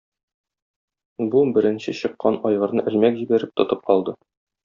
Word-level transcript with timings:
Бу- 1.35 1.43
беренче 1.57 1.93
чыккан 1.99 2.39
айгырны 2.51 2.87
элмәк 2.93 3.21
җибәреп, 3.23 3.55
тотып 3.61 3.95
алды. 3.97 4.17